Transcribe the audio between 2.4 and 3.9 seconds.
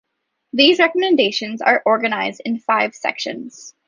in five sections.